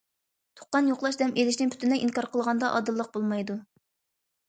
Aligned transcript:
تۇغقان 0.59 0.89
يوقلاش 0.91 1.19
دەم 1.23 1.35
ئېلىشنى 1.37 1.69
پۈتۈنلەي 1.75 2.03
ئىنكار 2.07 2.31
قىلغاندا 2.35 2.75
ئادىللىق 2.75 3.15
بولمايدۇ. 3.19 3.63